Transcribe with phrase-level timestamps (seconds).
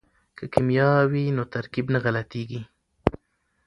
[0.37, 2.61] که کیمیا وي نو ترکیب نه غلطیږي.